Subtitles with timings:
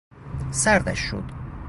[0.51, 1.23] سردش شد.